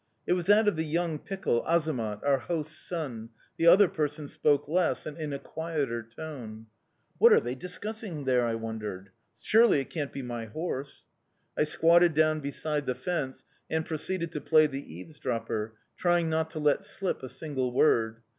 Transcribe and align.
"It 0.25 0.33
was 0.33 0.47
that 0.47 0.67
of 0.67 0.77
the 0.77 0.83
young 0.83 1.19
pickle, 1.19 1.63
Azamat, 1.67 2.23
our 2.23 2.39
host's 2.39 2.75
son. 2.89 3.29
The 3.57 3.67
other 3.67 3.87
person 3.87 4.27
spoke 4.27 4.67
less 4.67 5.05
and 5.05 5.15
in 5.15 5.31
a 5.31 5.37
quieter 5.37 6.01
tone. 6.01 6.65
"'What 7.19 7.31
are 7.31 7.39
they 7.39 7.53
discussing 7.53 8.23
there?' 8.23 8.43
I 8.47 8.55
wondered. 8.55 9.11
'Surely 9.43 9.79
it 9.79 9.91
can't 9.91 10.11
be 10.11 10.23
my 10.23 10.45
horse!' 10.45 11.03
I 11.55 11.65
squatted 11.65 12.15
down 12.15 12.39
beside 12.39 12.87
the 12.87 12.95
fence 12.95 13.43
and 13.69 13.85
proceeded 13.85 14.31
to 14.31 14.41
play 14.41 14.65
the 14.65 14.81
eavesdropper, 14.81 15.75
trying 15.97 16.31
not 16.31 16.49
to 16.49 16.59
let 16.59 16.83
slip 16.83 17.21
a 17.21 17.29
single 17.29 17.71
word. 17.71 18.21